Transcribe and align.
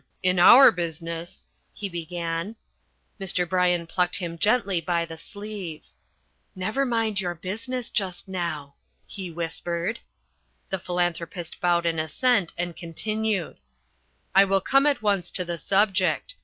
"In 0.23 0.39
our 0.39 0.71
business" 0.71 1.45
he 1.75 1.87
began. 1.87 2.55
Mr. 3.19 3.47
Bryan 3.47 3.85
plucked 3.85 4.15
him 4.15 4.35
gently 4.39 4.81
by 4.81 5.05
the 5.05 5.15
sleeve. 5.15 5.83
"Never 6.55 6.87
mind 6.87 7.21
your 7.21 7.35
business 7.35 7.91
just 7.91 8.27
now," 8.27 8.73
he 9.05 9.29
whispered. 9.29 9.99
The 10.71 10.79
Philanthropist 10.79 11.61
bowed 11.61 11.85
in 11.85 11.99
assent 11.99 12.51
and 12.57 12.75
continued: 12.75 13.59
"I 14.33 14.43
will 14.43 14.59
come 14.59 14.87
at 14.87 15.03
once 15.03 15.29
to 15.29 15.45
the 15.45 15.59
subject. 15.59 16.33